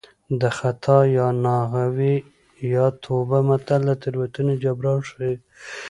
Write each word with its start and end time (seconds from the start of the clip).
د 0.41 0.43
خطا 0.57 0.99
یا 1.17 1.27
ناغه 1.45 1.85
وي 1.97 2.15
یا 2.73 2.85
توبه 3.03 3.39
متل 3.47 3.81
د 3.87 3.89
تېروتنې 4.01 4.55
جبران 4.63 4.99
ښيي 5.09 5.33